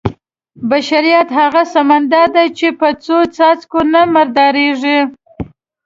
بشریت 0.69 1.29
هغه 1.39 1.61
سمندر 1.75 2.27
دی 2.35 2.47
چې 2.57 2.67
په 2.79 2.87
څو 3.03 3.17
څاڅکو 3.35 3.79
نه 3.93 4.01
مردارېږي. 4.13 4.99